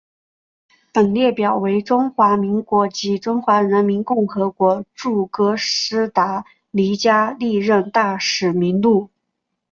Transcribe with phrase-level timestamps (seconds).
[0.91, 9.11] 本列表为中华民国及中华人民共和国驻哥斯达黎加历任大使名录。